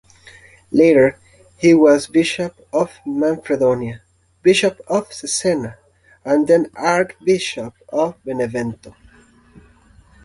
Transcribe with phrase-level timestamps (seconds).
[0.71, 1.19] Later
[1.59, 4.01] he was bishop of Manfredonia,
[4.41, 5.77] bishop of Cesena
[6.25, 8.95] and then archbishop of Benevento.